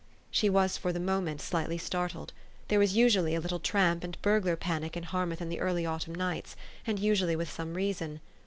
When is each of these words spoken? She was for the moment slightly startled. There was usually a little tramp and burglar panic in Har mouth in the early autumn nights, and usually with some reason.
She 0.31 0.49
was 0.49 0.77
for 0.77 0.91
the 0.91 0.99
moment 0.99 1.41
slightly 1.41 1.77
startled. 1.77 2.33
There 2.69 2.79
was 2.79 2.95
usually 2.97 3.35
a 3.35 3.39
little 3.39 3.59
tramp 3.59 4.03
and 4.03 4.19
burglar 4.23 4.55
panic 4.55 4.97
in 4.97 5.03
Har 5.03 5.27
mouth 5.27 5.41
in 5.43 5.49
the 5.49 5.59
early 5.59 5.85
autumn 5.85 6.15
nights, 6.15 6.55
and 6.87 6.97
usually 6.97 7.35
with 7.35 7.51
some 7.51 7.75
reason. 7.75 8.19